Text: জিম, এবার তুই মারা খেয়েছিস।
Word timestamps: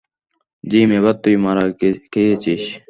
জিম, 0.63 0.89
এবার 0.99 1.15
তুই 1.23 1.35
মারা 1.45 1.65
খেয়েছিস। 2.11 2.63